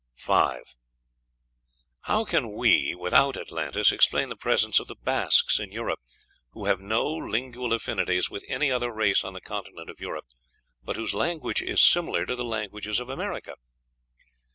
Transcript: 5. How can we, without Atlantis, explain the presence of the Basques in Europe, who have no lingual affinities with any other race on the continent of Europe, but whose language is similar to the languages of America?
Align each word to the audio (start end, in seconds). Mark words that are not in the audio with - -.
5. 0.15 0.75
How 2.05 2.25
can 2.25 2.53
we, 2.53 2.95
without 2.95 3.37
Atlantis, 3.37 3.91
explain 3.91 4.29
the 4.29 4.35
presence 4.35 4.79
of 4.79 4.87
the 4.87 4.95
Basques 4.95 5.59
in 5.59 5.71
Europe, 5.71 5.99
who 6.53 6.65
have 6.65 6.79
no 6.81 7.03
lingual 7.05 7.71
affinities 7.71 8.27
with 8.27 8.43
any 8.47 8.71
other 8.71 8.91
race 8.91 9.23
on 9.23 9.33
the 9.33 9.41
continent 9.41 9.91
of 9.91 9.99
Europe, 9.99 10.25
but 10.83 10.95
whose 10.95 11.13
language 11.13 11.61
is 11.61 11.83
similar 11.83 12.25
to 12.25 12.35
the 12.35 12.43
languages 12.43 12.99
of 12.99 13.09
America? 13.09 13.53